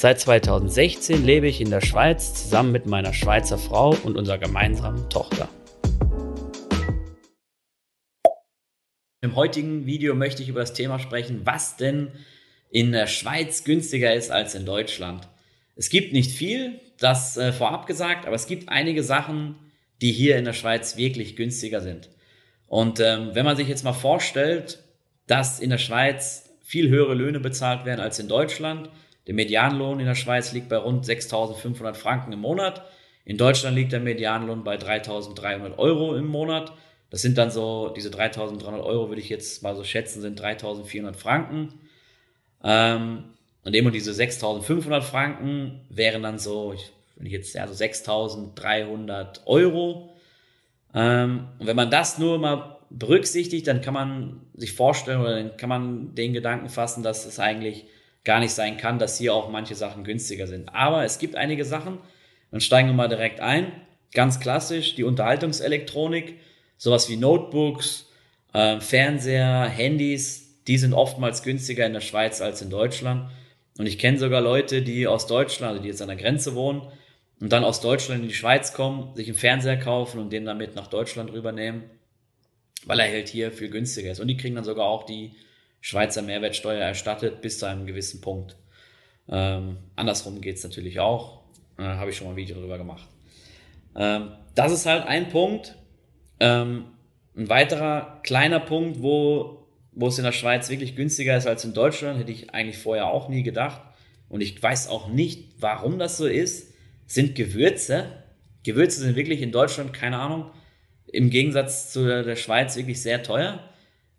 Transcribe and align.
Seit 0.00 0.20
2016 0.20 1.24
lebe 1.24 1.48
ich 1.48 1.60
in 1.60 1.70
der 1.70 1.80
Schweiz 1.80 2.32
zusammen 2.32 2.70
mit 2.70 2.86
meiner 2.86 3.12
Schweizer 3.12 3.58
Frau 3.58 3.96
und 4.04 4.16
unserer 4.16 4.38
gemeinsamen 4.38 5.10
Tochter. 5.10 5.48
Im 9.22 9.34
heutigen 9.34 9.86
Video 9.86 10.14
möchte 10.14 10.40
ich 10.40 10.50
über 10.50 10.60
das 10.60 10.72
Thema 10.72 11.00
sprechen, 11.00 11.40
was 11.42 11.76
denn 11.76 12.12
in 12.70 12.92
der 12.92 13.08
Schweiz 13.08 13.64
günstiger 13.64 14.14
ist 14.14 14.30
als 14.30 14.54
in 14.54 14.64
Deutschland. 14.64 15.28
Es 15.74 15.90
gibt 15.90 16.12
nicht 16.12 16.30
viel, 16.30 16.78
das 17.00 17.36
äh, 17.36 17.52
vorab 17.52 17.88
gesagt, 17.88 18.24
aber 18.24 18.36
es 18.36 18.46
gibt 18.46 18.68
einige 18.68 19.02
Sachen, 19.02 19.56
die 20.00 20.12
hier 20.12 20.38
in 20.38 20.44
der 20.44 20.52
Schweiz 20.52 20.96
wirklich 20.96 21.34
günstiger 21.34 21.80
sind. 21.80 22.08
Und 22.68 23.00
ähm, 23.00 23.30
wenn 23.32 23.44
man 23.44 23.56
sich 23.56 23.66
jetzt 23.66 23.82
mal 23.82 23.94
vorstellt, 23.94 24.78
dass 25.26 25.58
in 25.58 25.70
der 25.70 25.78
Schweiz 25.78 26.54
viel 26.62 26.88
höhere 26.88 27.14
Löhne 27.14 27.40
bezahlt 27.40 27.84
werden 27.84 28.00
als 28.00 28.20
in 28.20 28.28
Deutschland, 28.28 28.90
der 29.28 29.34
Medianlohn 29.34 30.00
in 30.00 30.06
der 30.06 30.14
Schweiz 30.14 30.52
liegt 30.52 30.70
bei 30.70 30.78
rund 30.78 31.04
6.500 31.04 31.92
Franken 31.92 32.32
im 32.32 32.40
Monat. 32.40 32.82
In 33.26 33.36
Deutschland 33.36 33.76
liegt 33.76 33.92
der 33.92 34.00
Medianlohn 34.00 34.64
bei 34.64 34.76
3.300 34.76 35.76
Euro 35.76 36.16
im 36.16 36.26
Monat. 36.26 36.72
Das 37.10 37.20
sind 37.20 37.36
dann 37.36 37.50
so, 37.50 37.92
diese 37.94 38.08
3.300 38.08 38.82
Euro 38.82 39.10
würde 39.10 39.20
ich 39.20 39.28
jetzt 39.28 39.62
mal 39.62 39.76
so 39.76 39.84
schätzen, 39.84 40.22
sind 40.22 40.40
3.400 40.40 41.12
Franken. 41.12 41.74
Ähm, 42.64 43.24
und 43.64 43.74
eben 43.74 43.92
diese 43.92 44.12
6.500 44.12 45.02
Franken 45.02 45.82
wären 45.90 46.22
dann 46.22 46.38
so, 46.38 46.74
wenn 47.16 47.26
ich 47.26 47.32
jetzt, 47.32 47.54
also 47.58 47.74
6300 47.74 49.42
Euro. 49.44 50.16
Ähm, 50.94 51.48
und 51.58 51.66
wenn 51.66 51.76
man 51.76 51.90
das 51.90 52.18
nur 52.18 52.38
mal 52.38 52.78
berücksichtigt, 52.88 53.66
dann 53.66 53.82
kann 53.82 53.92
man 53.92 54.40
sich 54.54 54.72
vorstellen 54.72 55.20
oder 55.20 55.36
dann 55.36 55.58
kann 55.58 55.68
man 55.68 56.14
den 56.14 56.32
Gedanken 56.32 56.70
fassen, 56.70 57.02
dass 57.02 57.26
es 57.26 57.38
eigentlich 57.38 57.84
gar 58.28 58.40
nicht 58.40 58.52
sein 58.52 58.76
kann, 58.76 58.98
dass 58.98 59.16
hier 59.16 59.32
auch 59.32 59.48
manche 59.48 59.74
Sachen 59.74 60.04
günstiger 60.04 60.46
sind. 60.46 60.68
Aber 60.74 61.02
es 61.02 61.18
gibt 61.18 61.34
einige 61.34 61.64
Sachen, 61.64 61.96
dann 62.50 62.60
steigen 62.60 62.88
wir 62.88 62.94
mal 62.94 63.08
direkt 63.08 63.40
ein. 63.40 63.72
Ganz 64.12 64.38
klassisch, 64.38 64.94
die 64.96 65.04
Unterhaltungselektronik, 65.04 66.34
sowas 66.76 67.08
wie 67.08 67.16
Notebooks, 67.16 68.10
äh, 68.52 68.80
Fernseher, 68.80 69.64
Handys, 69.64 70.62
die 70.66 70.76
sind 70.76 70.92
oftmals 70.92 71.42
günstiger 71.42 71.86
in 71.86 71.94
der 71.94 72.02
Schweiz 72.02 72.42
als 72.42 72.60
in 72.60 72.68
Deutschland. 72.68 73.30
Und 73.78 73.86
ich 73.86 73.98
kenne 73.98 74.18
sogar 74.18 74.42
Leute, 74.42 74.82
die 74.82 75.06
aus 75.06 75.26
Deutschland, 75.26 75.70
also 75.70 75.82
die 75.82 75.88
jetzt 75.88 76.02
an 76.02 76.08
der 76.08 76.18
Grenze 76.18 76.54
wohnen, 76.54 76.82
und 77.40 77.50
dann 77.50 77.64
aus 77.64 77.80
Deutschland 77.80 78.20
in 78.20 78.28
die 78.28 78.34
Schweiz 78.34 78.74
kommen, 78.74 79.14
sich 79.14 79.28
einen 79.28 79.38
Fernseher 79.38 79.78
kaufen 79.78 80.20
und 80.20 80.34
den 80.34 80.44
damit 80.44 80.74
nach 80.74 80.88
Deutschland 80.88 81.32
rübernehmen, 81.32 81.84
weil 82.84 83.00
er 83.00 83.10
halt 83.10 83.28
hier 83.28 83.52
viel 83.52 83.70
günstiger 83.70 84.10
ist. 84.10 84.20
Und 84.20 84.28
die 84.28 84.36
kriegen 84.36 84.56
dann 84.56 84.64
sogar 84.64 84.86
auch 84.86 85.06
die 85.06 85.32
Schweizer 85.80 86.22
Mehrwertsteuer 86.22 86.80
erstattet 86.80 87.40
bis 87.40 87.58
zu 87.58 87.66
einem 87.66 87.86
gewissen 87.86 88.20
Punkt. 88.20 88.56
Ähm, 89.28 89.78
andersrum 89.96 90.40
geht's 90.40 90.62
natürlich 90.64 91.00
auch. 91.00 91.42
Äh, 91.78 91.82
Habe 91.82 92.10
ich 92.10 92.16
schon 92.16 92.26
mal 92.26 92.32
ein 92.32 92.36
Video 92.36 92.56
darüber 92.56 92.78
gemacht. 92.78 93.06
Ähm, 93.96 94.32
das 94.54 94.72
ist 94.72 94.86
halt 94.86 95.06
ein 95.06 95.28
Punkt. 95.28 95.76
Ähm, 96.40 96.86
ein 97.36 97.48
weiterer 97.48 98.20
kleiner 98.22 98.60
Punkt, 98.60 99.02
wo, 99.02 99.66
wo 99.92 100.08
es 100.08 100.18
in 100.18 100.24
der 100.24 100.32
Schweiz 100.32 100.70
wirklich 100.70 100.96
günstiger 100.96 101.36
ist 101.36 101.46
als 101.46 101.64
in 101.64 101.74
Deutschland, 101.74 102.18
hätte 102.18 102.32
ich 102.32 102.52
eigentlich 102.54 102.78
vorher 102.78 103.08
auch 103.08 103.28
nie 103.28 103.42
gedacht. 103.42 103.80
Und 104.28 104.40
ich 104.40 104.60
weiß 104.62 104.88
auch 104.88 105.08
nicht, 105.08 105.54
warum 105.58 105.98
das 105.98 106.16
so 106.16 106.26
ist 106.26 106.74
sind 107.08 107.34
Gewürze. 107.34 108.24
Gewürze 108.62 109.00
sind 109.00 109.16
wirklich 109.16 109.40
in 109.40 109.50
Deutschland, 109.50 109.92
keine 109.92 110.18
Ahnung, 110.18 110.50
im 111.06 111.30
Gegensatz 111.30 111.90
zu 111.90 112.04
der 112.04 112.36
Schweiz 112.36 112.76
wirklich 112.76 113.02
sehr 113.02 113.22
teuer. 113.22 113.60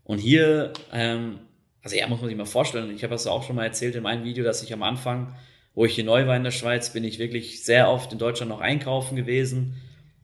Und 0.04 0.18
hier, 0.18 0.74
ähm, 0.92 1.40
also 1.84 1.96
ja, 1.96 2.08
muss 2.08 2.20
man 2.20 2.30
sich 2.30 2.38
mal 2.38 2.46
vorstellen, 2.46 2.94
ich 2.94 3.04
habe 3.04 3.14
das 3.14 3.28
auch 3.28 3.44
schon 3.44 3.56
mal 3.56 3.66
erzählt 3.66 3.96
in 3.96 4.04
meinem 4.04 4.24
Video, 4.24 4.44
dass 4.44 4.64
ich 4.64 4.74
am 4.74 4.84
Anfang, 4.84 5.36
wo 5.76 5.86
ich 5.86 5.96
hier 5.96 6.04
neu 6.04 6.28
war 6.28 6.36
in 6.36 6.44
der 6.44 6.52
Schweiz, 6.52 6.92
bin 6.92 7.04
ich 7.04 7.20
wirklich 7.20 7.64
sehr 7.64 7.90
oft 7.90 8.12
in 8.12 8.20
Deutschland 8.20 8.50
noch 8.50 8.60
einkaufen 8.60 9.16
gewesen. 9.16 9.76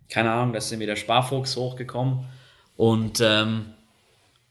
Keine 0.10 0.32
Ahnung, 0.32 0.54
da 0.54 0.58
ist 0.58 0.76
mir 0.76 0.86
der 0.86 0.96
Sparfuchs 0.96 1.56
hochgekommen. 1.56 2.26
Und 2.76 3.22
ähm, 3.22 3.68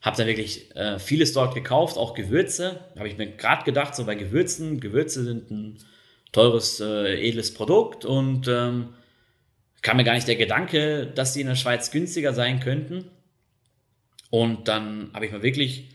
habe 0.00 0.16
dann 0.16 0.26
wirklich 0.26 0.74
äh, 0.76 0.98
vieles 0.98 1.32
dort 1.32 1.54
gekauft, 1.54 1.96
auch 1.96 2.14
Gewürze. 2.14 2.80
Habe 2.96 3.08
ich 3.08 3.16
mir 3.16 3.26
gerade 3.26 3.64
gedacht, 3.64 3.94
so 3.94 4.04
bei 4.04 4.14
Gewürzen, 4.14 4.80
Gewürze 4.80 5.24
sind 5.24 5.50
ein 5.50 5.78
teures, 6.32 6.80
äh, 6.80 7.26
edles 7.26 7.54
Produkt 7.54 8.04
und 8.04 8.48
ähm, 8.48 8.94
kam 9.80 9.96
mir 9.96 10.04
gar 10.04 10.14
nicht 10.14 10.28
der 10.28 10.36
Gedanke, 10.36 11.06
dass 11.06 11.34
sie 11.34 11.40
in 11.40 11.46
der 11.46 11.54
Schweiz 11.54 11.90
günstiger 11.90 12.32
sein 12.32 12.60
könnten. 12.60 13.10
Und 14.30 14.68
dann 14.68 15.10
habe 15.14 15.26
ich 15.26 15.32
mal 15.32 15.42
wirklich, 15.42 15.93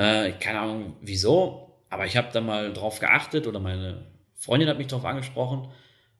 äh, 0.00 0.32
keine 0.32 0.60
Ahnung 0.60 0.96
wieso, 1.02 1.76
aber 1.90 2.06
ich 2.06 2.16
habe 2.16 2.28
da 2.32 2.40
mal 2.40 2.72
drauf 2.72 3.00
geachtet 3.00 3.46
oder 3.46 3.60
meine 3.60 4.06
Freundin 4.34 4.68
hat 4.70 4.78
mich 4.78 4.86
darauf 4.86 5.04
angesprochen 5.04 5.70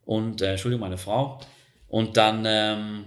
und, 0.05 0.43
äh, 0.43 0.51
Entschuldigung, 0.51 0.83
meine 0.83 0.99
Frau. 0.99 1.41
Und 1.89 2.19
dann, 2.19 2.45
ähm, 2.47 3.07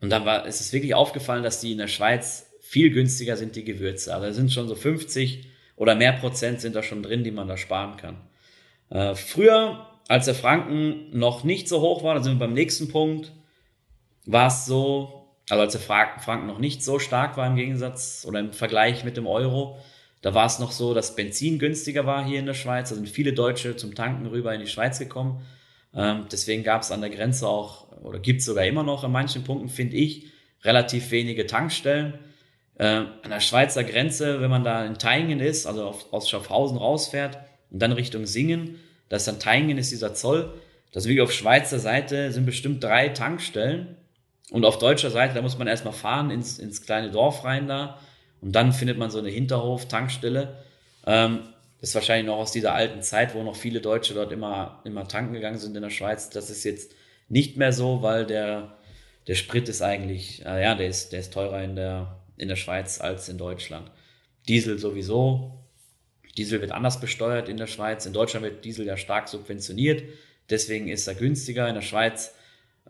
und 0.00 0.10
dann 0.10 0.24
war, 0.24 0.44
ist 0.46 0.60
es 0.60 0.72
wirklich 0.72 0.94
aufgefallen, 0.94 1.44
dass 1.44 1.60
die 1.60 1.70
in 1.70 1.78
der 1.78 1.86
Schweiz 1.86 2.50
viel 2.60 2.90
günstiger 2.90 3.36
sind, 3.36 3.54
die 3.54 3.62
Gewürze. 3.62 4.12
Also 4.12 4.32
sind 4.32 4.52
schon 4.52 4.66
so 4.66 4.74
50 4.74 5.46
oder 5.76 5.94
mehr 5.94 6.14
Prozent 6.14 6.60
sind 6.60 6.74
da 6.74 6.82
schon 6.82 7.04
drin, 7.04 7.22
die 7.22 7.30
man 7.30 7.46
da 7.46 7.56
sparen 7.56 7.96
kann. 7.96 8.16
Äh, 8.90 9.14
früher, 9.14 9.86
als 10.08 10.24
der 10.24 10.34
Franken 10.34 11.16
noch 11.16 11.44
nicht 11.44 11.68
so 11.68 11.80
hoch 11.80 12.02
war, 12.02 12.16
da 12.16 12.22
sind 12.22 12.34
wir 12.34 12.46
beim 12.46 12.54
nächsten 12.54 12.88
Punkt, 12.88 13.30
war 14.26 14.48
es 14.48 14.66
so, 14.66 15.19
also 15.48 15.62
als 15.62 15.72
der 15.72 15.80
Franken 15.80 16.46
noch 16.46 16.58
nicht 16.58 16.84
so 16.84 16.98
stark 16.98 17.36
war 17.36 17.46
im 17.46 17.56
Gegensatz 17.56 18.24
oder 18.28 18.40
im 18.40 18.52
Vergleich 18.52 19.04
mit 19.04 19.16
dem 19.16 19.26
Euro, 19.26 19.78
da 20.22 20.34
war 20.34 20.46
es 20.46 20.58
noch 20.58 20.70
so, 20.70 20.92
dass 20.92 21.16
Benzin 21.16 21.58
günstiger 21.58 22.04
war 22.04 22.24
hier 22.24 22.38
in 22.38 22.46
der 22.46 22.54
Schweiz. 22.54 22.90
Da 22.90 22.94
sind 22.94 23.08
viele 23.08 23.32
Deutsche 23.32 23.76
zum 23.76 23.94
Tanken 23.94 24.26
rüber 24.26 24.54
in 24.54 24.60
die 24.60 24.66
Schweiz 24.66 24.98
gekommen. 24.98 25.40
Ähm, 25.94 26.26
deswegen 26.30 26.62
gab 26.62 26.82
es 26.82 26.92
an 26.92 27.00
der 27.00 27.10
Grenze 27.10 27.48
auch, 27.48 27.90
oder 28.02 28.18
gibt 28.18 28.40
es 28.40 28.46
sogar 28.46 28.66
immer 28.66 28.82
noch 28.82 29.02
an 29.02 29.12
manchen 29.12 29.44
Punkten, 29.44 29.68
finde 29.68 29.96
ich, 29.96 30.26
relativ 30.62 31.10
wenige 31.10 31.46
Tankstellen. 31.46 32.18
Ähm, 32.78 33.06
an 33.22 33.30
der 33.30 33.40
Schweizer 33.40 33.82
Grenze, 33.82 34.40
wenn 34.40 34.50
man 34.50 34.62
da 34.62 34.84
in 34.84 34.98
Teingen 34.98 35.40
ist, 35.40 35.66
also 35.66 35.84
auf, 35.86 36.12
aus 36.12 36.28
Schaffhausen 36.28 36.76
rausfährt, 36.76 37.38
und 37.70 37.80
dann 37.80 37.92
Richtung 37.92 38.26
Singen, 38.26 38.80
das 39.08 39.22
ist 39.22 39.28
dann 39.28 39.40
Teingen, 39.40 39.78
ist 39.78 39.90
dieser 39.90 40.12
Zoll. 40.14 40.52
Das 40.92 41.06
wie 41.06 41.20
auf 41.20 41.32
Schweizer 41.32 41.78
Seite 41.78 42.32
sind 42.32 42.46
bestimmt 42.46 42.82
drei 42.82 43.08
Tankstellen. 43.08 43.96
Und 44.50 44.64
auf 44.64 44.78
deutscher 44.78 45.10
Seite, 45.10 45.34
da 45.34 45.42
muss 45.42 45.58
man 45.58 45.68
erstmal 45.68 45.92
fahren 45.92 46.30
ins, 46.30 46.58
ins 46.58 46.82
kleine 46.82 47.10
Dorf 47.10 47.44
rein 47.44 47.68
da. 47.68 47.98
Und 48.40 48.52
dann 48.52 48.72
findet 48.72 48.98
man 48.98 49.10
so 49.10 49.18
eine 49.18 49.28
Hinterhof-Tankstelle. 49.28 50.64
Ähm, 51.06 51.40
das 51.80 51.90
ist 51.90 51.94
wahrscheinlich 51.94 52.26
noch 52.26 52.36
aus 52.36 52.52
dieser 52.52 52.74
alten 52.74 53.02
Zeit, 53.02 53.34
wo 53.34 53.42
noch 53.42 53.56
viele 53.56 53.80
Deutsche 53.80 54.14
dort 54.14 54.32
immer, 54.32 54.80
immer 54.84 55.06
tanken 55.08 55.34
gegangen 55.34 55.58
sind 55.58 55.76
in 55.76 55.82
der 55.82 55.90
Schweiz. 55.90 56.30
Das 56.30 56.50
ist 56.50 56.64
jetzt 56.64 56.92
nicht 57.28 57.56
mehr 57.56 57.72
so, 57.72 58.02
weil 58.02 58.26
der, 58.26 58.76
der 59.26 59.34
Sprit 59.34 59.68
ist 59.68 59.82
eigentlich, 59.82 60.44
äh, 60.44 60.62
ja, 60.62 60.74
der 60.74 60.88
ist, 60.88 61.12
der 61.12 61.20
ist 61.20 61.32
teurer 61.32 61.62
in 61.62 61.76
der, 61.76 62.20
in 62.36 62.48
der 62.48 62.56
Schweiz 62.56 63.00
als 63.00 63.28
in 63.28 63.38
Deutschland. 63.38 63.90
Diesel 64.48 64.78
sowieso, 64.78 65.60
Diesel 66.36 66.60
wird 66.60 66.72
anders 66.72 67.00
besteuert 67.00 67.48
in 67.48 67.56
der 67.56 67.66
Schweiz. 67.66 68.06
In 68.06 68.12
Deutschland 68.12 68.44
wird 68.44 68.64
Diesel 68.64 68.86
ja 68.86 68.96
stark 68.96 69.28
subventioniert. 69.28 70.02
Deswegen 70.48 70.88
ist 70.88 71.06
er 71.06 71.14
günstiger 71.14 71.68
in 71.68 71.74
der 71.74 71.82
Schweiz 71.82 72.34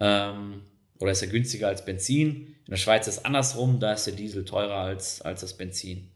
ähm, 0.01 0.63
oder 1.01 1.13
ist 1.13 1.23
er 1.23 1.29
günstiger 1.29 1.69
als 1.69 1.85
Benzin. 1.85 2.55
In 2.67 2.71
der 2.71 2.77
Schweiz 2.77 3.09
ist 3.09 3.19
es 3.19 3.25
andersrum, 3.25 3.81
da 3.81 3.95
ist 3.95 4.07
der 4.07 4.15
Diesel 4.15 4.45
teurer 4.45 4.77
als, 4.77 5.23
als 5.23 5.41
das 5.41 5.57
Benzin. 5.57 6.09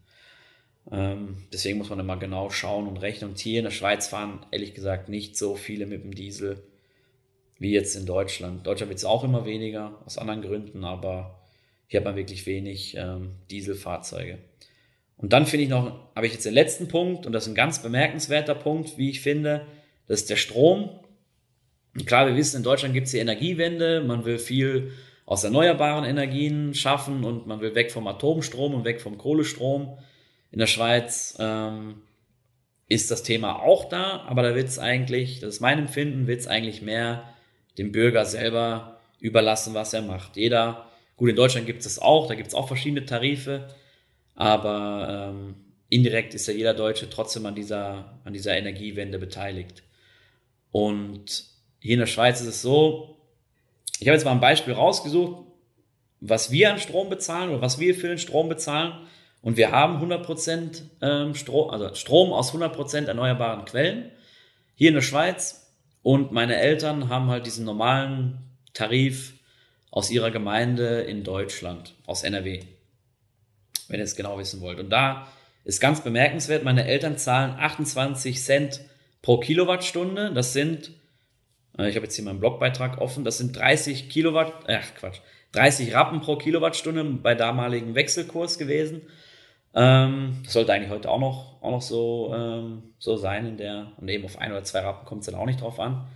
Ähm, 0.92 1.38
deswegen 1.52 1.78
muss 1.78 1.88
man 1.88 1.98
immer 1.98 2.18
genau 2.18 2.50
schauen 2.50 2.86
und 2.86 2.98
rechnen. 2.98 3.30
Und 3.30 3.38
hier 3.38 3.58
in 3.58 3.64
der 3.64 3.70
Schweiz 3.70 4.06
fahren 4.08 4.44
ehrlich 4.50 4.74
gesagt 4.74 5.08
nicht 5.08 5.36
so 5.36 5.56
viele 5.56 5.86
mit 5.86 6.04
dem 6.04 6.14
Diesel 6.14 6.62
wie 7.58 7.72
jetzt 7.72 7.96
in 7.96 8.04
Deutschland. 8.04 8.66
Deutschland 8.66 8.90
wird 8.90 8.98
es 8.98 9.04
auch 9.04 9.24
immer 9.24 9.46
weniger, 9.46 9.98
aus 10.04 10.18
anderen 10.18 10.42
Gründen, 10.42 10.84
aber 10.84 11.40
hier 11.86 12.00
hat 12.00 12.04
man 12.04 12.16
wirklich 12.16 12.44
wenig 12.46 12.96
ähm, 12.96 13.36
Dieselfahrzeuge. 13.50 14.38
Und 15.16 15.32
dann 15.32 15.46
finde 15.46 15.64
ich 15.64 15.70
noch, 15.70 16.10
habe 16.14 16.26
ich 16.26 16.32
jetzt 16.32 16.44
den 16.44 16.54
letzten 16.54 16.88
Punkt, 16.88 17.24
und 17.24 17.32
das 17.32 17.44
ist 17.44 17.50
ein 17.50 17.54
ganz 17.54 17.80
bemerkenswerter 17.80 18.54
Punkt, 18.54 18.98
wie 18.98 19.10
ich 19.10 19.20
finde, 19.20 19.66
das 20.06 20.22
ist 20.22 20.30
der 20.30 20.36
Strom. 20.36 20.90
Klar, 22.06 22.26
wir 22.26 22.36
wissen, 22.36 22.58
in 22.58 22.62
Deutschland 22.64 22.92
gibt 22.92 23.06
es 23.06 23.12
die 23.12 23.18
Energiewende, 23.18 24.02
man 24.02 24.24
will 24.24 24.38
viel 24.38 24.92
aus 25.26 25.44
erneuerbaren 25.44 26.04
Energien 26.04 26.74
schaffen 26.74 27.24
und 27.24 27.46
man 27.46 27.60
will 27.60 27.74
weg 27.74 27.92
vom 27.92 28.06
Atomstrom 28.06 28.74
und 28.74 28.84
weg 28.84 29.00
vom 29.00 29.16
Kohlestrom. 29.16 29.96
In 30.50 30.58
der 30.58 30.66
Schweiz 30.66 31.36
ähm, 31.38 32.02
ist 32.88 33.10
das 33.10 33.22
Thema 33.22 33.62
auch 33.62 33.88
da, 33.88 34.24
aber 34.26 34.42
da 34.42 34.54
wird 34.54 34.68
es 34.68 34.78
eigentlich, 34.78 35.40
das 35.40 35.54
ist 35.54 35.60
mein 35.60 35.78
Empfinden, 35.78 36.26
wird 36.26 36.40
es 36.40 36.46
eigentlich 36.46 36.82
mehr 36.82 37.32
dem 37.78 37.92
Bürger 37.92 38.24
selber 38.24 39.00
überlassen, 39.20 39.72
was 39.72 39.94
er 39.94 40.02
macht. 40.02 40.36
Jeder, 40.36 40.90
gut, 41.16 41.30
in 41.30 41.36
Deutschland 41.36 41.66
gibt 41.66 41.86
es 41.86 41.98
auch, 41.98 42.26
da 42.26 42.34
gibt 42.34 42.48
es 42.48 42.54
auch 42.54 42.68
verschiedene 42.68 43.06
Tarife, 43.06 43.68
aber 44.34 45.32
ähm, 45.32 45.54
indirekt 45.88 46.34
ist 46.34 46.48
ja 46.48 46.54
jeder 46.54 46.74
Deutsche 46.74 47.08
trotzdem 47.08 47.46
an 47.46 47.54
dieser, 47.54 48.20
an 48.24 48.32
dieser 48.32 48.56
Energiewende 48.56 49.18
beteiligt. 49.18 49.84
Und 50.70 51.53
hier 51.84 51.92
in 51.92 52.00
der 52.00 52.06
Schweiz 52.06 52.40
ist 52.40 52.46
es 52.46 52.62
so, 52.62 53.18
ich 54.00 54.08
habe 54.08 54.16
jetzt 54.16 54.24
mal 54.24 54.32
ein 54.32 54.40
Beispiel 54.40 54.72
rausgesucht, 54.72 55.44
was 56.18 56.50
wir 56.50 56.72
an 56.72 56.78
Strom 56.78 57.10
bezahlen 57.10 57.50
oder 57.50 57.60
was 57.60 57.78
wir 57.78 57.94
für 57.94 58.08
den 58.08 58.16
Strom 58.16 58.48
bezahlen. 58.48 59.06
Und 59.42 59.58
wir 59.58 59.70
haben 59.70 60.02
100% 60.02 60.80
ähm, 61.02 61.34
Strom, 61.34 61.68
also 61.68 61.94
Strom 61.94 62.32
aus 62.32 62.54
100% 62.54 63.04
erneuerbaren 63.04 63.66
Quellen 63.66 64.10
hier 64.74 64.88
in 64.88 64.94
der 64.94 65.02
Schweiz. 65.02 65.74
Und 66.02 66.32
meine 66.32 66.56
Eltern 66.56 67.10
haben 67.10 67.28
halt 67.28 67.44
diesen 67.44 67.66
normalen 67.66 68.38
Tarif 68.72 69.34
aus 69.90 70.10
ihrer 70.10 70.30
Gemeinde 70.30 71.02
in 71.02 71.22
Deutschland, 71.22 71.96
aus 72.06 72.22
NRW. 72.22 72.62
Wenn 73.88 73.98
ihr 74.00 74.04
es 74.04 74.16
genau 74.16 74.38
wissen 74.38 74.62
wollt. 74.62 74.78
Und 74.78 74.88
da 74.88 75.28
ist 75.64 75.82
ganz 75.82 76.02
bemerkenswert, 76.02 76.64
meine 76.64 76.86
Eltern 76.86 77.18
zahlen 77.18 77.54
28 77.58 78.42
Cent 78.42 78.80
pro 79.20 79.38
Kilowattstunde. 79.38 80.32
Das 80.32 80.54
sind, 80.54 80.90
ich 81.78 81.96
habe 81.96 82.06
jetzt 82.06 82.14
hier 82.14 82.24
meinen 82.24 82.40
Blogbeitrag 82.40 83.00
offen, 83.00 83.24
das 83.24 83.38
sind 83.38 83.56
30 83.56 84.08
Kilowatt, 84.08 84.52
ach 84.68 84.94
Quatsch, 84.98 85.20
30 85.52 85.94
Rappen 85.94 86.20
pro 86.20 86.36
Kilowattstunde 86.36 87.04
bei 87.04 87.34
damaligem 87.34 87.94
Wechselkurs 87.94 88.58
gewesen. 88.58 89.02
Ähm, 89.74 90.40
das 90.44 90.52
sollte 90.52 90.72
eigentlich 90.72 90.90
heute 90.90 91.10
auch 91.10 91.18
noch, 91.18 91.62
auch 91.62 91.70
noch 91.70 91.82
so, 91.82 92.32
ähm, 92.34 92.94
so 92.98 93.16
sein 93.16 93.46
in 93.46 93.56
der, 93.56 93.92
und 93.96 94.08
eben 94.08 94.24
auf 94.24 94.38
ein 94.38 94.52
oder 94.52 94.62
zwei 94.62 94.80
Rappen 94.80 95.04
kommt 95.04 95.22
es 95.22 95.26
dann 95.26 95.34
auch 95.34 95.46
nicht 95.46 95.60
drauf 95.60 95.80
an. 95.80 96.06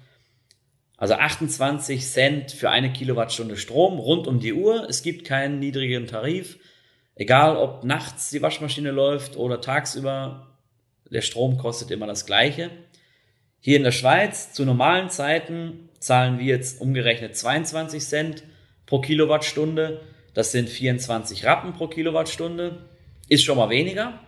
Also 0.96 1.14
28 1.14 2.04
Cent 2.04 2.52
für 2.52 2.70
eine 2.70 2.92
Kilowattstunde 2.92 3.56
Strom 3.56 3.98
rund 3.98 4.26
um 4.26 4.40
die 4.40 4.52
Uhr. 4.52 4.88
Es 4.88 5.02
gibt 5.02 5.24
keinen 5.24 5.60
niedrigeren 5.60 6.06
Tarif. 6.06 6.58
Egal 7.14 7.56
ob 7.56 7.84
nachts 7.84 8.30
die 8.30 8.42
Waschmaschine 8.42 8.90
läuft 8.90 9.36
oder 9.36 9.60
tagsüber, 9.60 10.48
der 11.10 11.22
Strom 11.22 11.56
kostet 11.58 11.90
immer 11.90 12.06
das 12.06 12.26
gleiche. 12.26 12.70
Hier 13.60 13.76
in 13.76 13.84
der 13.84 13.92
Schweiz 13.92 14.52
zu 14.52 14.64
normalen 14.64 15.10
Zeiten 15.10 15.88
zahlen 15.98 16.38
wir 16.38 16.46
jetzt 16.46 16.80
umgerechnet 16.80 17.36
22 17.36 18.04
Cent 18.04 18.44
pro 18.86 19.00
Kilowattstunde. 19.00 20.00
Das 20.34 20.52
sind 20.52 20.68
24 20.68 21.44
Rappen 21.44 21.72
pro 21.72 21.88
Kilowattstunde. 21.88 22.84
Ist 23.28 23.44
schon 23.44 23.58
mal 23.58 23.68
weniger. 23.68 24.20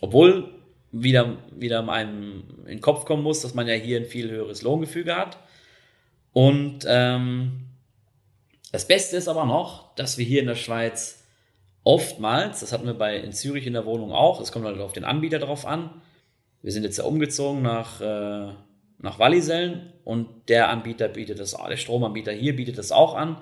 Obwohl 0.00 0.54
wieder, 0.92 1.38
wieder 1.56 1.88
einem 1.88 2.44
in 2.60 2.66
den 2.66 2.80
Kopf 2.80 3.06
kommen 3.06 3.22
muss, 3.22 3.40
dass 3.40 3.54
man 3.54 3.66
ja 3.66 3.74
hier 3.74 3.98
ein 3.98 4.04
viel 4.04 4.30
höheres 4.30 4.62
Lohngefüge 4.62 5.16
hat. 5.16 5.38
Und 6.32 6.84
ähm, 6.86 7.68
das 8.72 8.86
Beste 8.86 9.16
ist 9.16 9.28
aber 9.28 9.46
noch, 9.46 9.94
dass 9.94 10.18
wir 10.18 10.24
hier 10.24 10.40
in 10.40 10.46
der 10.46 10.54
Schweiz 10.54 11.24
oftmals, 11.84 12.60
das 12.60 12.72
hatten 12.72 12.86
wir 12.86 12.94
bei 12.94 13.16
in 13.16 13.32
Zürich 13.32 13.66
in 13.66 13.72
der 13.72 13.86
Wohnung 13.86 14.12
auch, 14.12 14.40
es 14.40 14.52
kommt 14.52 14.66
halt 14.66 14.78
auf 14.80 14.92
den 14.92 15.04
Anbieter 15.04 15.38
drauf 15.38 15.66
an. 15.66 16.02
Wir 16.62 16.72
sind 16.72 16.84
jetzt 16.84 16.98
ja 16.98 17.04
umgezogen 17.04 17.62
nach, 17.62 18.00
äh, 18.00 18.52
nach 18.98 19.18
Wallisellen 19.18 19.92
und 20.04 20.28
der 20.48 20.68
Anbieter 20.68 21.08
bietet 21.08 21.40
das, 21.40 21.56
der 21.68 21.76
Stromanbieter 21.76 22.32
hier 22.32 22.56
bietet 22.56 22.78
das 22.78 22.92
auch 22.92 23.14
an, 23.14 23.38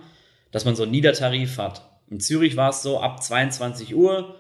dass 0.50 0.64
man 0.64 0.75
so 0.75 0.82
einen 0.82 0.93
Niedertarif 0.93 1.58
hat. 1.58 1.82
In 2.11 2.19
Zürich 2.19 2.56
war 2.56 2.70
es 2.70 2.82
so, 2.82 3.00
ab 3.00 3.22
22 3.22 3.94
Uhr 3.94 4.37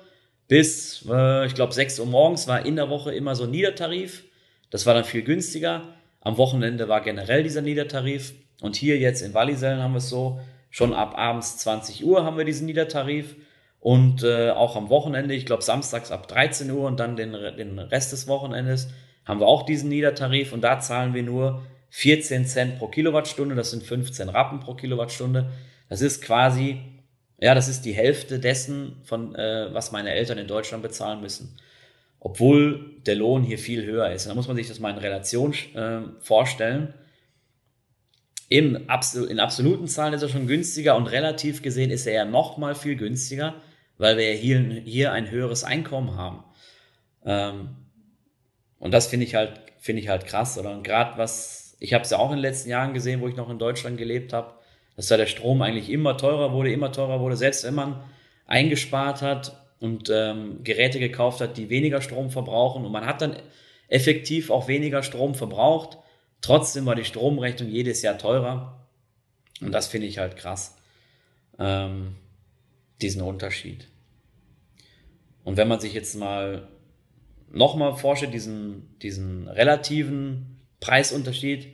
bis, 0.48 1.06
äh, 1.08 1.46
ich 1.46 1.54
glaube, 1.54 1.72
6 1.72 2.00
Uhr 2.00 2.06
morgens 2.06 2.48
war 2.48 2.66
in 2.66 2.74
der 2.74 2.90
Woche 2.90 3.14
immer 3.14 3.36
so 3.36 3.44
ein 3.44 3.50
Niedertarif. 3.50 4.24
Das 4.70 4.86
war 4.86 4.94
dann 4.94 5.04
viel 5.04 5.22
günstiger. 5.22 5.94
Am 6.20 6.38
Wochenende 6.38 6.88
war 6.88 7.02
generell 7.02 7.42
dieser 7.44 7.62
Niedertarif. 7.62 8.34
Und 8.60 8.76
hier 8.76 8.98
jetzt 8.98 9.22
in 9.22 9.32
Wallisellen 9.32 9.80
haben 9.80 9.92
wir 9.92 9.98
es 9.98 10.08
so, 10.08 10.40
schon 10.70 10.92
ab 10.92 11.16
abends 11.16 11.58
20 11.58 12.04
Uhr 12.04 12.24
haben 12.24 12.36
wir 12.36 12.44
diesen 12.44 12.66
Niedertarif. 12.66 13.36
Und 13.80 14.22
äh, 14.22 14.50
auch 14.50 14.76
am 14.76 14.90
Wochenende, 14.90 15.34
ich 15.34 15.46
glaube 15.46 15.62
samstags 15.62 16.12
ab 16.12 16.28
13 16.28 16.70
Uhr 16.70 16.86
und 16.86 17.00
dann 17.00 17.16
den, 17.16 17.32
den 17.32 17.78
Rest 17.78 18.12
des 18.12 18.28
Wochenendes 18.28 18.88
haben 19.24 19.40
wir 19.40 19.46
auch 19.46 19.64
diesen 19.64 19.88
Niedertarif. 19.88 20.52
Und 20.52 20.60
da 20.62 20.80
zahlen 20.80 21.14
wir 21.14 21.22
nur 21.22 21.62
14 21.90 22.44
Cent 22.44 22.78
pro 22.78 22.88
Kilowattstunde. 22.88 23.54
Das 23.54 23.70
sind 23.70 23.82
15 23.82 24.28
Rappen 24.28 24.60
pro 24.60 24.74
Kilowattstunde. 24.74 25.50
Das 25.88 26.02
ist 26.02 26.22
quasi 26.22 26.80
ja, 27.40 27.54
das 27.54 27.68
ist 27.68 27.86
die 27.86 27.92
Hälfte 27.92 28.38
dessen, 28.38 28.96
von 29.02 29.34
äh, 29.34 29.72
was 29.72 29.92
meine 29.92 30.12
Eltern 30.12 30.38
in 30.38 30.46
Deutschland 30.46 30.82
bezahlen 30.82 31.22
müssen. 31.22 31.56
Obwohl 32.18 32.96
der 33.06 33.16
Lohn 33.16 33.42
hier 33.42 33.58
viel 33.58 33.84
höher 33.86 34.10
ist. 34.10 34.26
da 34.26 34.34
muss 34.34 34.46
man 34.46 34.56
sich 34.56 34.68
das 34.68 34.78
mal 34.78 34.90
in 34.90 34.98
Relation 34.98 35.54
äh, 35.74 36.02
vorstellen. 36.20 36.92
Im 38.50 38.76
in 38.76 39.40
absoluten 39.40 39.86
Zahlen 39.86 40.12
ist 40.12 40.22
er 40.22 40.28
schon 40.28 40.46
günstiger 40.46 40.96
und 40.96 41.06
relativ 41.06 41.62
gesehen 41.62 41.90
ist 41.90 42.06
er 42.06 42.12
ja 42.12 42.24
noch 42.26 42.58
mal 42.58 42.74
viel 42.74 42.96
günstiger, 42.96 43.54
weil 44.00 44.16
wir 44.16 44.32
hier, 44.32 44.60
hier 44.84 45.12
ein 45.12 45.30
höheres 45.30 45.64
Einkommen 45.64 46.16
haben. 46.16 46.44
Ähm, 47.24 47.76
und 48.78 48.92
das 48.92 49.06
finde 49.06 49.26
ich 49.26 49.34
halt 49.34 49.60
finde 49.78 50.02
ich 50.02 50.08
halt 50.08 50.26
krass. 50.26 50.58
Oder 50.58 50.80
gerade 50.82 51.16
was 51.18 51.76
ich 51.78 51.94
habe 51.94 52.04
es 52.04 52.10
ja 52.10 52.18
auch 52.18 52.30
in 52.30 52.36
den 52.36 52.42
letzten 52.42 52.70
Jahren 52.70 52.92
gesehen, 52.92 53.20
wo 53.20 53.28
ich 53.28 53.36
noch 53.36 53.48
in 53.50 53.58
Deutschland 53.58 53.96
gelebt 53.96 54.32
habe 54.32 54.60
dass 55.00 55.06
da 55.08 55.16
der 55.16 55.26
Strom 55.26 55.62
eigentlich 55.62 55.88
immer 55.88 56.18
teurer 56.18 56.52
wurde, 56.52 56.70
immer 56.70 56.92
teurer 56.92 57.20
wurde, 57.20 57.34
selbst 57.34 57.64
wenn 57.64 57.74
man 57.74 58.02
eingespart 58.46 59.22
hat 59.22 59.58
und 59.78 60.10
ähm, 60.12 60.62
Geräte 60.62 60.98
gekauft 60.98 61.40
hat, 61.40 61.56
die 61.56 61.70
weniger 61.70 62.02
Strom 62.02 62.28
verbrauchen 62.28 62.84
und 62.84 62.92
man 62.92 63.06
hat 63.06 63.22
dann 63.22 63.36
effektiv 63.88 64.50
auch 64.50 64.68
weniger 64.68 65.02
Strom 65.02 65.34
verbraucht. 65.34 65.96
Trotzdem 66.42 66.84
war 66.84 66.96
die 66.96 67.06
Stromrechnung 67.06 67.70
jedes 67.70 68.02
Jahr 68.02 68.18
teurer 68.18 68.86
und 69.62 69.72
das 69.72 69.86
finde 69.86 70.06
ich 70.06 70.18
halt 70.18 70.36
krass, 70.36 70.76
ähm, 71.58 72.16
diesen 73.02 73.22
Unterschied. 73.22 73.88
Und 75.44 75.56
wenn 75.56 75.68
man 75.68 75.80
sich 75.80 75.94
jetzt 75.94 76.16
mal 76.16 76.68
nochmal 77.50 77.96
vorstellt, 77.96 78.34
diesen, 78.34 78.96
diesen 79.00 79.48
relativen 79.48 80.60
Preisunterschied, 80.80 81.68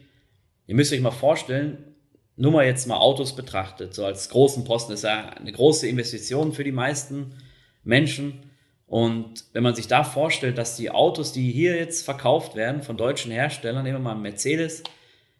ihr 0.67 0.75
müsst 0.75 0.93
euch 0.93 1.00
mal 1.00 1.11
vorstellen, 1.11 1.96
nur 2.37 2.52
mal 2.52 2.67
jetzt 2.67 2.87
mal 2.87 2.99
Autos 2.99 3.34
betrachtet, 3.34 3.94
so 3.94 4.05
als 4.05 4.28
großen 4.28 4.64
Posten, 4.64 4.93
ist 4.93 5.05
ja 5.05 5.31
eine 5.31 5.52
große 5.52 5.88
Investition 5.88 6.52
für 6.52 6.64
die 6.64 6.73
meisten 6.73 7.34
Menschen. 7.82 8.50
Und 8.87 9.44
wenn 9.52 9.62
man 9.62 9.75
sich 9.75 9.88
da 9.88 10.05
vorstellt, 10.05 10.58
dass 10.58 10.76
die 10.76 10.90
Autos, 10.90 11.32
die 11.32 11.50
hier 11.50 11.76
jetzt 11.76 12.05
verkauft 12.05 12.55
werden 12.55 12.82
von 12.82 12.96
deutschen 12.96 13.32
Herstellern, 13.32 13.84
nehmen 13.84 13.96
wir 13.96 14.02
mal 14.02 14.12
einen 14.12 14.23
Mercedes, 14.23 14.82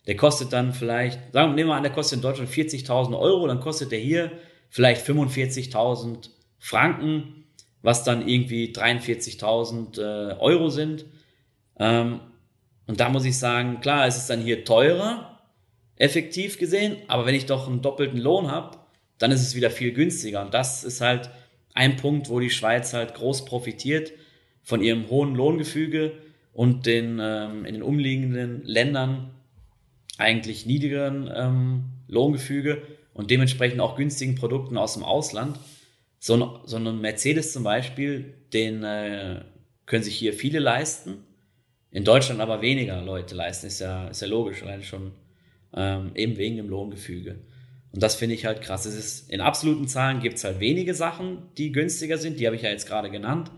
der 0.06 0.16
kostet 0.16 0.52
dann 0.52 0.72
vielleicht, 0.72 1.32
sagen 1.32 1.56
wir, 1.56 1.66
an, 1.68 1.82
der 1.82 1.92
kostet 1.92 2.18
in 2.18 2.22
Deutschland 2.22 2.50
40.000 2.50 3.19
Euro, 3.19 3.46
dann 3.46 3.60
kostet 3.60 3.93
der 3.93 3.98
hier 3.98 4.32
vielleicht 4.70 5.06
45.000 5.06 6.31
Franken, 6.58 7.44
was 7.82 8.05
dann 8.05 8.27
irgendwie 8.27 8.73
43.000 8.73 9.99
äh, 10.01 10.35
Euro 10.39 10.69
sind. 10.69 11.06
Ähm, 11.79 12.20
und 12.87 13.01
da 13.01 13.08
muss 13.08 13.25
ich 13.25 13.39
sagen, 13.39 13.81
klar, 13.81 14.06
es 14.06 14.17
ist 14.17 14.31
dann 14.31 14.41
hier 14.41 14.65
teurer, 14.65 15.41
effektiv 15.96 16.58
gesehen. 16.58 16.96
Aber 17.08 17.27
wenn 17.27 17.35
ich 17.35 17.46
doch 17.46 17.69
einen 17.69 17.82
doppelten 17.82 18.19
Lohn 18.19 18.51
habe, 18.51 18.79
dann 19.19 19.31
ist 19.31 19.43
es 19.43 19.55
wieder 19.55 19.70
viel 19.70 19.93
günstiger. 19.93 20.43
Und 20.43 20.55
das 20.55 20.85
ist 20.85 21.01
halt 21.01 21.31
ein 21.75 21.96
Punkt, 21.96 22.29
wo 22.29 22.41
die 22.41 22.51
Schweiz 22.51 22.93
halt 22.93 23.15
groß 23.15 23.44
profitiert 23.44 24.13
von 24.63 24.82
ihrem 24.82 25.08
hohen 25.08 25.35
Lohngefüge 25.35 26.13
und 26.53 26.87
den 26.87 27.19
ähm, 27.20 27.65
in 27.65 27.75
den 27.75 27.82
umliegenden 27.82 28.63
Ländern 28.65 29.31
eigentlich 30.19 30.67
niedrigeren 30.67 31.31
ähm, 31.35 31.85
Lohngefüge 32.08 32.82
und 33.17 33.31
dementsprechend 33.31 33.81
auch 33.81 33.96
günstigen 33.96 34.35
Produkten 34.35 34.77
aus 34.77 34.94
dem 34.94 35.03
Ausland. 35.03 35.58
So, 36.19 36.61
so 36.65 36.77
ein 36.77 37.01
Mercedes 37.01 37.53
zum 37.53 37.65
Beispiel, 37.65 38.35
den 38.53 38.85
äh, 38.85 39.43
können 39.87 40.03
sich 40.03 40.17
hier 40.17 40.32
viele 40.32 40.58
leisten, 40.58 41.25
in 41.91 42.05
Deutschland 42.05 42.41
aber 42.41 42.61
weniger 42.61 43.01
Leute 43.01 43.35
leisten, 43.35 43.67
ist 43.67 43.81
ja, 43.81 44.08
ist 44.08 44.20
ja 44.20 44.29
logisch, 44.29 44.63
allein 44.63 44.82
schon 44.82 45.13
ähm, 45.75 46.11
eben 46.15 46.37
wegen 46.37 46.56
dem 46.56 46.69
Lohngefüge. 46.69 47.37
Und 47.93 48.03
das 48.03 48.17
finde 48.17 48.35
ich 48.35 48.44
halt 48.44 48.61
krass. 48.61 48.85
Es 48.85 48.94
ist, 48.94 49.31
in 49.31 49.41
absoluten 49.41 49.89
Zahlen 49.89 50.20
gibt 50.20 50.37
es 50.37 50.44
halt 50.44 50.61
wenige 50.61 50.94
Sachen, 50.94 51.39
die 51.56 51.73
günstiger 51.73 52.19
sind, 52.19 52.39
die 52.39 52.46
habe 52.46 52.56
ich 52.56 52.63
ja 52.63 52.70
jetzt 52.70 52.87
gerade 52.87 53.11
genannt. 53.11 53.51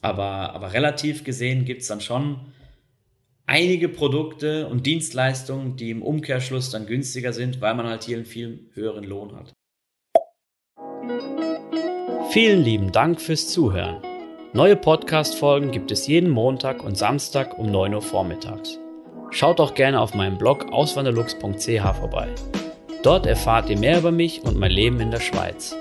Aber, 0.00 0.52
aber 0.54 0.72
relativ 0.72 1.24
gesehen 1.24 1.64
gibt 1.64 1.82
es 1.82 1.88
dann 1.88 2.00
schon 2.00 2.52
einige 3.48 3.88
Produkte 3.88 4.68
und 4.68 4.86
Dienstleistungen, 4.86 5.76
die 5.76 5.90
im 5.90 6.02
Umkehrschluss 6.02 6.70
dann 6.70 6.86
günstiger 6.86 7.32
sind, 7.32 7.60
weil 7.60 7.74
man 7.74 7.88
halt 7.88 8.04
hier 8.04 8.18
einen 8.18 8.26
viel 8.26 8.68
höheren 8.74 9.04
Lohn 9.04 9.34
hat. 9.34 9.52
Vielen 12.30 12.62
lieben 12.62 12.92
Dank 12.92 13.20
fürs 13.20 13.48
Zuhören. 13.48 14.02
Neue 14.52 14.76
Podcast-Folgen 14.76 15.70
gibt 15.70 15.90
es 15.90 16.06
jeden 16.06 16.30
Montag 16.30 16.84
und 16.84 16.96
Samstag 16.96 17.58
um 17.58 17.70
9 17.70 17.94
Uhr 17.94 18.02
vormittags. 18.02 18.78
Schaut 19.30 19.58
doch 19.58 19.74
gerne 19.74 20.00
auf 20.00 20.14
meinem 20.14 20.38
Blog 20.38 20.66
auswanderlux.ch 20.70 21.96
vorbei. 21.98 22.28
Dort 23.02 23.26
erfahrt 23.26 23.70
ihr 23.70 23.78
mehr 23.78 23.98
über 23.98 24.10
mich 24.10 24.42
und 24.42 24.58
mein 24.58 24.70
Leben 24.70 25.00
in 25.00 25.10
der 25.10 25.20
Schweiz. 25.20 25.74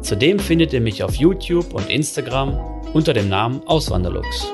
Zudem 0.00 0.38
findet 0.38 0.72
ihr 0.72 0.80
mich 0.80 1.02
auf 1.02 1.14
YouTube 1.14 1.74
und 1.74 1.88
Instagram 1.90 2.58
unter 2.92 3.12
dem 3.12 3.28
Namen 3.28 3.62
Auswanderlux. 3.66 4.52